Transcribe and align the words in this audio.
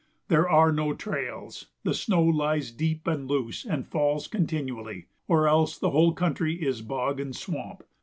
There 0.29 0.49
are 0.49 0.71
no 0.71 0.95
trails; 0.95 1.67
the 1.83 1.93
snow 1.93 2.23
lies 2.23 2.71
deep 2.71 3.05
and 3.05 3.27
loose 3.27 3.63
and 3.63 3.85
falls 3.87 4.27
continually, 4.27 5.05
or 5.27 5.47
else 5.47 5.77
the 5.77 5.91
whole 5.91 6.13
country 6.13 6.55
is 6.55 6.81
bog 6.81 7.19
and 7.19 7.35
swamp. 7.35 7.83